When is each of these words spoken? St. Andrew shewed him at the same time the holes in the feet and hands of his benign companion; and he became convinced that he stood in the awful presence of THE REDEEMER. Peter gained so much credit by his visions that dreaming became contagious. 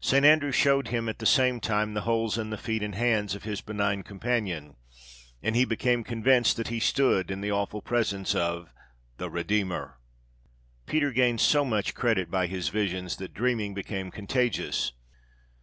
St. 0.00 0.24
Andrew 0.24 0.52
shewed 0.52 0.88
him 0.88 1.06
at 1.06 1.18
the 1.18 1.26
same 1.26 1.60
time 1.60 1.92
the 1.92 2.00
holes 2.08 2.38
in 2.38 2.48
the 2.48 2.56
feet 2.56 2.82
and 2.82 2.94
hands 2.94 3.34
of 3.34 3.42
his 3.42 3.60
benign 3.60 4.02
companion; 4.04 4.76
and 5.42 5.54
he 5.54 5.66
became 5.66 6.02
convinced 6.02 6.56
that 6.56 6.68
he 6.68 6.80
stood 6.80 7.30
in 7.30 7.42
the 7.42 7.52
awful 7.52 7.82
presence 7.82 8.34
of 8.34 8.72
THE 9.18 9.28
REDEEMER. 9.28 9.98
Peter 10.86 11.12
gained 11.12 11.42
so 11.42 11.62
much 11.62 11.92
credit 11.94 12.30
by 12.30 12.46
his 12.46 12.70
visions 12.70 13.16
that 13.16 13.34
dreaming 13.34 13.74
became 13.74 14.10
contagious. 14.10 14.92